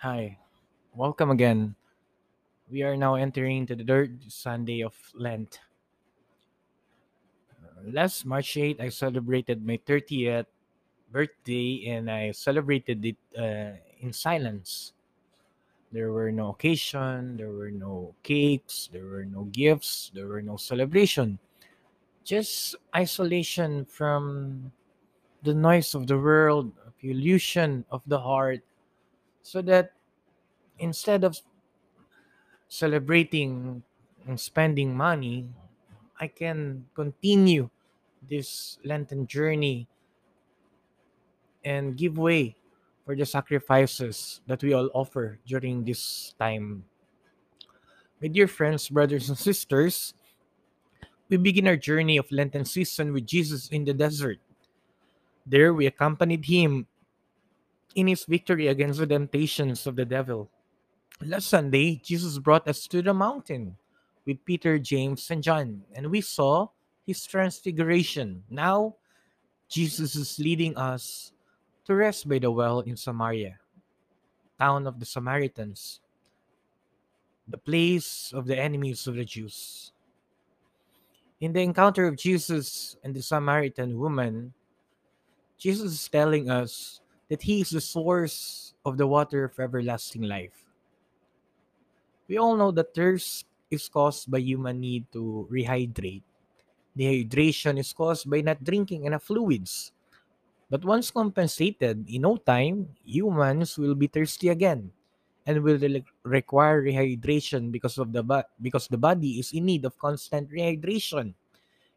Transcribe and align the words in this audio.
Hi, 0.00 0.38
welcome 0.96 1.28
again. 1.28 1.76
We 2.72 2.80
are 2.84 2.96
now 2.96 3.16
entering 3.16 3.66
to 3.66 3.76
the 3.76 3.84
third 3.84 4.32
Sunday 4.32 4.80
of 4.80 4.96
Lent. 5.12 5.60
Last 7.84 8.24
March 8.24 8.56
8, 8.56 8.80
I 8.80 8.88
celebrated 8.88 9.60
my 9.60 9.76
30th 9.84 10.46
birthday 11.12 11.84
and 11.92 12.10
I 12.10 12.30
celebrated 12.30 13.04
it 13.04 13.16
uh, 13.36 13.76
in 14.00 14.14
silence. 14.14 14.94
There 15.92 16.12
were 16.12 16.32
no 16.32 16.56
occasion, 16.56 17.36
there 17.36 17.52
were 17.52 17.70
no 17.70 18.14
cakes, 18.22 18.88
there 18.90 19.04
were 19.04 19.26
no 19.26 19.52
gifts, 19.52 20.12
there 20.14 20.28
were 20.28 20.40
no 20.40 20.56
celebration. 20.56 21.38
Just 22.24 22.74
isolation 22.96 23.84
from 23.84 24.72
the 25.42 25.52
noise 25.52 25.94
of 25.94 26.06
the 26.06 26.16
world, 26.16 26.72
pollution 27.02 27.84
of 27.90 28.00
the 28.06 28.18
heart, 28.18 28.64
so 29.42 29.62
that 29.62 29.92
instead 30.78 31.24
of 31.24 31.38
celebrating 32.68 33.82
and 34.26 34.38
spending 34.38 34.96
money, 34.96 35.48
I 36.20 36.28
can 36.28 36.86
continue 36.94 37.70
this 38.28 38.78
Lenten 38.84 39.26
journey 39.26 39.88
and 41.64 41.96
give 41.96 42.18
way 42.18 42.56
for 43.04 43.16
the 43.16 43.26
sacrifices 43.26 44.40
that 44.46 44.62
we 44.62 44.72
all 44.72 44.90
offer 44.94 45.38
during 45.46 45.84
this 45.84 46.34
time. 46.38 46.84
My 48.20 48.28
dear 48.28 48.46
friends, 48.46 48.88
brothers, 48.88 49.28
and 49.28 49.38
sisters, 49.38 50.14
we 51.28 51.38
begin 51.38 51.68
our 51.68 51.76
journey 51.76 52.18
of 52.18 52.30
Lenten 52.30 52.64
season 52.64 53.12
with 53.12 53.26
Jesus 53.26 53.68
in 53.68 53.84
the 53.84 53.94
desert. 53.94 54.38
There, 55.46 55.72
we 55.72 55.86
accompanied 55.86 56.44
him 56.44 56.86
in 57.94 58.06
his 58.06 58.24
victory 58.24 58.68
against 58.68 58.98
the 58.98 59.06
temptations 59.06 59.86
of 59.86 59.96
the 59.96 60.04
devil. 60.04 60.50
Last 61.20 61.48
Sunday, 61.48 62.00
Jesus 62.02 62.38
brought 62.38 62.66
us 62.68 62.86
to 62.88 63.02
the 63.02 63.12
mountain 63.12 63.76
with 64.26 64.44
Peter, 64.44 64.78
James, 64.78 65.30
and 65.30 65.42
John, 65.42 65.82
and 65.94 66.10
we 66.10 66.20
saw 66.20 66.68
his 67.06 67.26
transfiguration. 67.26 68.44
Now, 68.48 68.96
Jesus 69.68 70.14
is 70.16 70.38
leading 70.38 70.76
us 70.76 71.32
to 71.86 71.94
rest 71.94 72.28
by 72.28 72.38
the 72.38 72.50
well 72.50 72.80
in 72.80 72.96
Samaria, 72.96 73.58
town 74.58 74.86
of 74.86 75.00
the 75.00 75.06
Samaritans, 75.06 76.00
the 77.48 77.58
place 77.58 78.32
of 78.34 78.46
the 78.46 78.58
enemies 78.58 79.06
of 79.06 79.16
the 79.16 79.24
Jews. 79.24 79.92
In 81.40 81.52
the 81.52 81.60
encounter 81.62 82.06
of 82.06 82.16
Jesus 82.16 82.96
and 83.02 83.14
the 83.14 83.22
Samaritan 83.22 83.98
woman, 83.98 84.52
Jesus 85.58 85.92
is 85.92 86.08
telling 86.08 86.50
us 86.50 87.00
that 87.30 87.42
he 87.42 87.62
is 87.62 87.70
the 87.70 87.80
source 87.80 88.74
of 88.84 88.98
the 88.98 89.06
water 89.06 89.46
of 89.46 89.58
everlasting 89.58 90.26
life. 90.26 90.66
We 92.28 92.36
all 92.36 92.58
know 92.58 92.70
that 92.74 92.94
thirst 92.94 93.46
is 93.70 93.88
caused 93.88 94.30
by 94.30 94.38
human 94.42 94.82
need 94.82 95.06
to 95.14 95.46
rehydrate. 95.50 96.26
Dehydration 96.98 97.78
is 97.78 97.94
caused 97.94 98.28
by 98.28 98.42
not 98.42 98.62
drinking 98.62 99.06
enough 99.06 99.22
fluids. 99.22 99.92
But 100.70 100.84
once 100.84 101.10
compensated, 101.10 102.06
in 102.06 102.22
no 102.22 102.36
time, 102.36 102.94
humans 103.02 103.78
will 103.78 103.94
be 103.94 104.06
thirsty 104.06 104.50
again 104.50 104.90
and 105.46 105.62
will 105.62 105.78
re- 105.78 106.04
require 106.22 106.82
rehydration 106.82 107.72
because 107.72 107.98
of 107.98 108.12
the 108.12 108.22
bo- 108.22 108.46
because 108.62 108.86
the 108.86 108.98
body 108.98 109.42
is 109.42 109.50
in 109.50 109.66
need 109.66 109.84
of 109.84 109.98
constant 109.98 110.50
rehydration. 110.50 111.34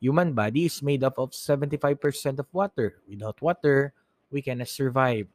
Human 0.00 0.34
body 0.34 0.66
is 0.66 0.82
made 0.82 1.02
up 1.02 1.18
of 1.18 1.30
75% 1.34 2.38
of 2.38 2.46
water. 2.52 2.98
Without 3.08 3.40
water, 3.40 3.94
we 4.30 4.42
cannot 4.42 4.68
survive. 4.68 5.26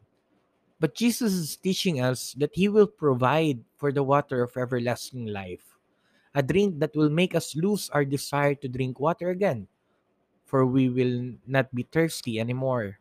But 0.79 0.95
Jesus 0.95 1.33
is 1.33 1.55
teaching 1.57 2.01
us 2.01 2.33
that 2.41 2.55
he 2.57 2.67
will 2.67 2.87
provide 2.87 3.61
for 3.77 3.91
the 3.91 4.01
water 4.01 4.41
of 4.41 4.57
everlasting 4.57 5.27
life, 5.27 5.77
a 6.33 6.41
drink 6.41 6.79
that 6.79 6.95
will 6.95 7.09
make 7.09 7.35
us 7.35 7.55
lose 7.55 7.89
our 7.93 8.03
desire 8.03 8.55
to 8.55 8.67
drink 8.67 8.99
water 8.99 9.29
again, 9.29 9.67
for 10.45 10.65
we 10.65 10.89
will 10.89 11.37
not 11.45 11.69
be 11.73 11.83
thirsty 11.83 12.39
anymore. 12.39 12.97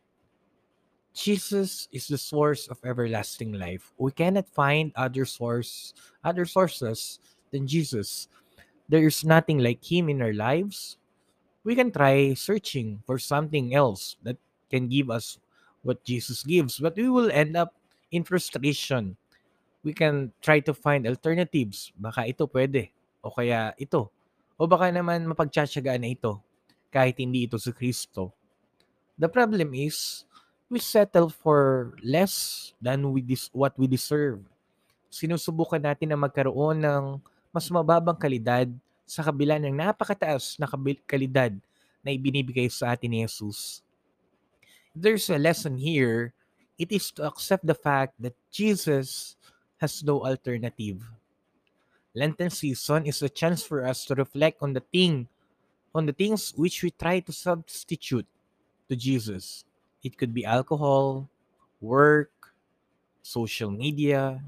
Jesus 1.15 1.88
is 1.91 2.06
the 2.06 2.19
source 2.19 2.69
of 2.69 2.78
everlasting 2.84 3.53
life. 3.53 3.92
We 3.98 4.12
cannot 4.12 4.48
find 4.48 4.92
other 4.94 5.25
source 5.25 5.92
other 6.22 6.44
sources 6.44 7.19
than 7.50 7.66
Jesus. 7.66 8.28
There 8.88 9.06
is 9.06 9.25
nothing 9.25 9.59
like 9.59 9.82
him 9.82 10.09
in 10.09 10.22
our 10.22 10.34
lives. 10.34 10.98
We 11.65 11.75
can 11.75 11.91
try 11.91 12.34
searching 12.34 13.03
for 13.06 13.19
something 13.19 13.75
else 13.75 14.16
that 14.22 14.38
can 14.70 14.88
give 14.88 15.10
us 15.10 15.38
what 15.80 16.02
Jesus 16.04 16.44
gives, 16.44 16.78
but 16.78 16.96
we 16.96 17.08
will 17.08 17.32
end 17.32 17.56
up 17.56 17.72
in 18.12 18.24
frustration. 18.24 19.16
We 19.80 19.96
can 19.96 20.32
try 20.44 20.60
to 20.64 20.76
find 20.76 21.08
alternatives. 21.08 21.92
Baka 21.96 22.28
ito 22.28 22.44
pwede. 22.50 22.92
O 23.24 23.32
kaya 23.32 23.72
ito. 23.80 24.12
O 24.60 24.68
baka 24.68 24.92
naman 24.92 25.24
mapagtsatsagaan 25.24 26.04
na 26.04 26.12
ito 26.12 26.36
kahit 26.92 27.16
hindi 27.16 27.48
ito 27.48 27.56
si 27.56 27.72
Kristo. 27.72 28.34
The 29.16 29.28
problem 29.28 29.72
is, 29.72 30.28
we 30.68 30.80
settle 30.80 31.32
for 31.32 31.92
less 32.04 32.72
than 32.80 33.08
we 33.12 33.24
dis- 33.24 33.52
what 33.56 33.72
we 33.80 33.88
deserve. 33.88 34.44
Sinusubukan 35.08 35.80
natin 35.80 36.12
na 36.12 36.18
magkaroon 36.20 36.80
ng 36.84 37.04
mas 37.50 37.66
mababang 37.72 38.16
kalidad 38.16 38.70
sa 39.08 39.26
kabila 39.26 39.58
ng 39.58 39.74
napakataas 39.74 40.54
na 40.60 40.70
kalidad 41.08 41.56
na 42.04 42.14
ibinibigay 42.14 42.70
sa 42.70 42.94
atin 42.94 43.10
ni 43.10 43.20
Jesus. 43.26 43.82
There's 44.95 45.31
a 45.31 45.39
lesson 45.39 45.78
here, 45.78 46.34
it 46.78 46.91
is 46.91 47.11
to 47.12 47.28
accept 47.28 47.67
the 47.67 47.77
fact 47.77 48.15
that 48.19 48.34
Jesus 48.51 49.37
has 49.78 50.03
no 50.03 50.25
alternative. 50.25 51.05
Lenten 52.15 52.51
season 52.51 53.06
is 53.06 53.23
a 53.23 53.28
chance 53.28 53.62
for 53.62 53.87
us 53.87 54.05
to 54.06 54.15
reflect 54.15 54.59
on 54.62 54.73
the 54.73 54.83
thing, 54.93 55.28
on 55.95 56.06
the 56.06 56.12
things 56.12 56.53
which 56.56 56.83
we 56.83 56.91
try 56.91 57.21
to 57.21 57.33
substitute 57.33 58.27
to 58.89 58.97
Jesus. 58.97 59.65
It 60.03 60.19
could 60.19 60.34
be 60.34 60.45
alcohol, 60.45 61.28
work, 61.81 62.33
social 63.22 63.71
media, 63.71 64.43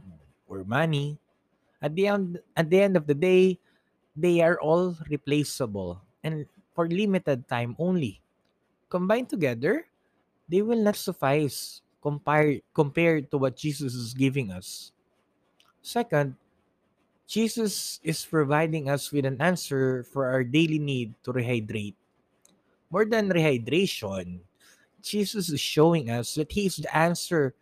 or 0.48 0.64
money. 0.64 1.18
At 1.80 1.94
the 1.94 2.08
end 2.08 2.40
at 2.56 2.70
the 2.70 2.80
end 2.80 2.96
of 2.96 3.06
the 3.06 3.14
day, 3.14 3.58
they 4.16 4.40
are 4.40 4.58
all 4.58 4.96
replaceable 5.08 6.02
and 6.24 6.46
for 6.74 6.88
limited 6.88 7.46
time 7.48 7.76
only. 7.78 8.20
Combined 8.88 9.28
together, 9.28 9.86
they 10.52 10.60
will 10.60 10.76
not 10.76 11.00
suffice 11.00 11.80
compared 12.04 12.60
compared 12.76 13.32
to 13.32 13.40
what 13.40 13.56
Jesus 13.56 13.96
is 13.96 14.12
giving 14.12 14.52
us. 14.52 14.92
Second, 15.80 16.36
Jesus 17.24 17.96
is 18.04 18.20
providing 18.20 18.92
us 18.92 19.08
with 19.08 19.24
an 19.24 19.40
answer 19.40 20.04
for 20.04 20.28
our 20.28 20.44
daily 20.44 20.76
need 20.76 21.16
to 21.24 21.32
rehydrate. 21.32 21.96
More 22.92 23.08
than 23.08 23.32
rehydration, 23.32 24.44
Jesus 25.00 25.48
is 25.48 25.64
showing 25.64 26.12
us 26.12 26.36
that 26.36 26.52
He 26.52 26.68
is 26.68 26.84
the 26.84 26.92
answer 26.92 27.56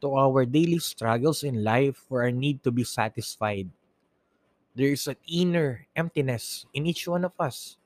to 0.00 0.16
our 0.16 0.48
daily 0.48 0.80
struggles 0.80 1.44
in 1.44 1.60
life 1.60 2.00
for 2.08 2.24
our 2.24 2.32
need 2.32 2.64
to 2.64 2.72
be 2.72 2.88
satisfied. 2.88 3.68
There 4.72 4.96
is 4.96 5.04
an 5.04 5.20
inner 5.28 5.84
emptiness 5.92 6.64
in 6.72 6.88
each 6.88 7.04
one 7.04 7.28
of 7.28 7.36
us 7.36 7.76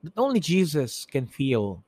that 0.00 0.16
only 0.16 0.40
Jesus 0.40 1.04
can 1.04 1.28
feel. 1.28 1.84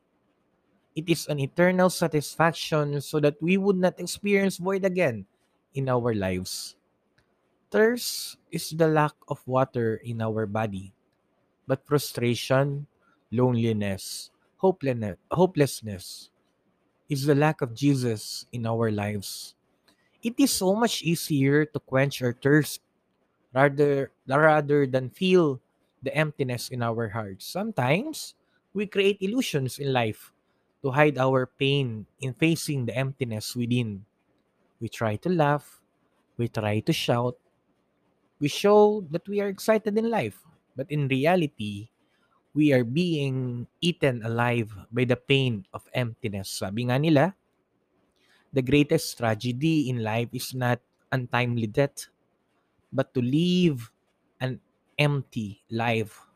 It 0.96 1.08
is 1.08 1.26
an 1.28 1.38
eternal 1.38 1.88
satisfaction 1.90 3.00
so 3.00 3.20
that 3.20 3.40
we 3.40 3.56
would 3.56 3.76
not 3.76 4.00
experience 4.00 4.58
void 4.58 4.84
again 4.84 5.26
in 5.74 5.88
our 5.88 6.14
lives. 6.14 6.74
Thirst 7.70 8.38
is 8.50 8.70
the 8.74 8.88
lack 8.88 9.14
of 9.28 9.38
water 9.46 10.02
in 10.02 10.20
our 10.20 10.46
body, 10.46 10.92
but 11.66 11.86
frustration, 11.86 12.86
loneliness, 13.30 14.30
hopelessness, 14.58 16.30
is 17.08 17.24
the 17.24 17.34
lack 17.34 17.62
of 17.62 17.74
Jesus 17.74 18.46
in 18.50 18.66
our 18.66 18.90
lives. 18.90 19.54
It 20.22 20.34
is 20.38 20.50
so 20.50 20.74
much 20.74 21.02
easier 21.02 21.64
to 21.64 21.78
quench 21.78 22.20
our 22.22 22.34
thirst 22.34 22.82
rather 23.54 24.10
rather 24.26 24.86
than 24.86 25.10
feel 25.10 25.60
the 26.02 26.14
emptiness 26.14 26.68
in 26.68 26.82
our 26.82 27.08
hearts. 27.08 27.46
Sometimes 27.46 28.34
we 28.74 28.86
create 28.86 29.22
illusions 29.22 29.78
in 29.78 29.92
life 29.92 30.32
to 30.82 30.90
hide 30.90 31.18
our 31.18 31.46
pain 31.46 32.06
in 32.20 32.32
facing 32.34 32.86
the 32.86 32.96
emptiness 32.96 33.54
within. 33.54 34.04
We 34.80 34.88
try 34.88 35.16
to 35.16 35.28
laugh, 35.28 35.80
we 36.36 36.48
try 36.48 36.80
to 36.80 36.92
shout, 36.92 37.36
we 38.40 38.48
show 38.48 39.04
that 39.12 39.28
we 39.28 39.40
are 39.40 39.48
excited 39.48 39.96
in 39.98 40.08
life, 40.08 40.40
but 40.74 40.90
in 40.90 41.08
reality, 41.08 41.88
we 42.54 42.72
are 42.72 42.84
being 42.84 43.66
eaten 43.80 44.24
alive 44.24 44.72
by 44.90 45.04
the 45.04 45.16
pain 45.16 45.66
of 45.74 45.84
emptiness. 45.92 46.48
Sabi 46.50 46.88
nga 46.88 46.98
nila, 46.98 47.36
the 48.52 48.62
greatest 48.62 49.18
tragedy 49.18 49.90
in 49.90 50.02
life 50.02 50.32
is 50.32 50.54
not 50.54 50.80
untimely 51.12 51.66
death, 51.66 52.08
but 52.92 53.12
to 53.14 53.20
live 53.20 53.92
an 54.40 54.58
empty 54.98 55.62
life. 55.70 56.29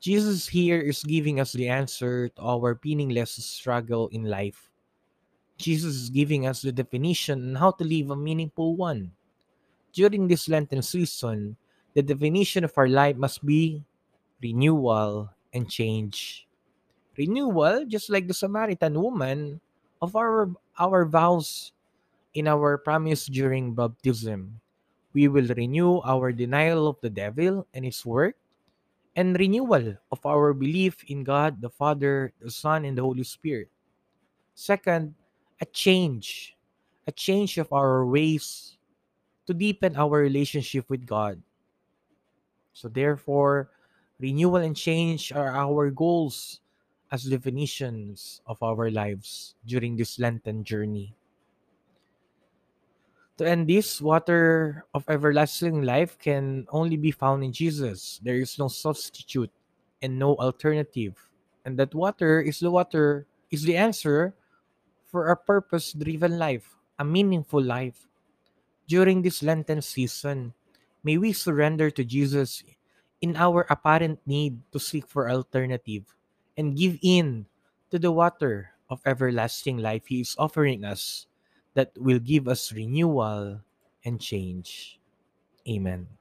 Jesus 0.00 0.46
here 0.46 0.78
is 0.78 1.02
giving 1.02 1.40
us 1.40 1.52
the 1.52 1.68
answer 1.68 2.28
to 2.28 2.42
our 2.42 2.78
meaningless 2.84 3.32
struggle 3.44 4.08
in 4.08 4.24
life. 4.24 4.70
Jesus 5.58 5.94
is 5.94 6.10
giving 6.10 6.46
us 6.46 6.62
the 6.62 6.70
definition 6.70 7.50
on 7.50 7.54
how 7.58 7.72
to 7.72 7.84
live 7.84 8.10
a 8.10 8.16
meaningful 8.16 8.76
one. 8.76 9.10
during 9.92 10.28
this 10.28 10.48
Lenten 10.48 10.82
season, 10.82 11.56
the 11.94 12.02
definition 12.02 12.62
of 12.62 12.76
our 12.78 12.88
life 12.88 13.16
must 13.16 13.44
be 13.44 13.82
renewal 14.38 15.30
and 15.52 15.68
change. 15.68 16.46
Renewal, 17.16 17.84
just 17.86 18.10
like 18.10 18.28
the 18.28 18.34
Samaritan 18.34 18.94
woman, 18.94 19.60
of 20.00 20.14
our 20.14 20.50
our 20.78 21.02
vows 21.04 21.72
in 22.34 22.46
our 22.46 22.78
promise 22.78 23.26
during 23.26 23.74
baptism. 23.74 24.60
We 25.10 25.26
will 25.26 25.50
renew 25.50 25.98
our 26.06 26.30
denial 26.30 26.86
of 26.86 27.00
the 27.02 27.10
devil 27.10 27.66
and 27.74 27.82
his 27.82 28.06
work, 28.06 28.36
and 29.16 29.38
renewal 29.38 29.96
of 30.12 30.20
our 30.26 30.52
belief 30.52 31.04
in 31.08 31.24
God 31.24 31.60
the 31.60 31.70
Father, 31.70 32.32
the 32.40 32.50
Son, 32.50 32.84
and 32.84 32.96
the 32.96 33.02
Holy 33.02 33.24
Spirit. 33.24 33.68
Second, 34.54 35.14
a 35.60 35.66
change, 35.66 36.56
a 37.06 37.12
change 37.12 37.58
of 37.58 37.72
our 37.72 38.04
ways 38.06 38.76
to 39.46 39.54
deepen 39.54 39.96
our 39.96 40.20
relationship 40.20 40.88
with 40.88 41.06
God. 41.06 41.40
So, 42.72 42.88
therefore, 42.88 43.70
renewal 44.20 44.62
and 44.62 44.76
change 44.76 45.32
are 45.32 45.50
our 45.50 45.90
goals 45.90 46.60
as 47.10 47.24
definitions 47.24 48.40
of 48.46 48.62
our 48.62 48.90
lives 48.90 49.54
during 49.66 49.96
this 49.96 50.18
Lenten 50.18 50.62
journey. 50.62 51.14
To 53.38 53.46
end 53.46 53.70
this, 53.70 54.02
water 54.02 54.82
of 54.94 55.06
everlasting 55.06 55.86
life 55.86 56.18
can 56.18 56.66
only 56.74 56.98
be 56.98 57.14
found 57.14 57.46
in 57.46 57.54
Jesus. 57.54 58.18
There 58.18 58.34
is 58.34 58.58
no 58.58 58.66
substitute 58.66 59.54
and 60.02 60.18
no 60.18 60.34
alternative. 60.42 61.14
And 61.64 61.78
that 61.78 61.94
water 61.94 62.42
is 62.42 62.58
the 62.58 62.74
water, 62.74 63.30
is 63.54 63.62
the 63.62 63.78
answer 63.78 64.34
for 65.06 65.30
a 65.30 65.38
purpose 65.38 65.94
driven 65.94 66.34
life, 66.34 66.66
a 66.98 67.04
meaningful 67.04 67.62
life. 67.62 68.10
During 68.90 69.22
this 69.22 69.38
Lenten 69.40 69.82
season, 69.82 70.54
may 71.04 71.14
we 71.14 71.30
surrender 71.30 71.94
to 71.94 72.02
Jesus 72.02 72.64
in 73.22 73.36
our 73.36 73.70
apparent 73.70 74.18
need 74.26 74.58
to 74.72 74.82
seek 74.82 75.06
for 75.06 75.30
alternative 75.30 76.10
and 76.56 76.74
give 76.74 76.98
in 77.02 77.46
to 77.92 78.00
the 78.02 78.10
water 78.10 78.74
of 78.90 78.98
everlasting 79.06 79.78
life 79.78 80.10
He 80.10 80.26
is 80.26 80.34
offering 80.38 80.82
us 80.82 81.27
that 81.78 81.94
will 81.96 82.18
give 82.18 82.48
us 82.50 82.74
renewal 82.74 83.62
and 84.04 84.20
change. 84.20 84.98
Amen. 85.68 86.17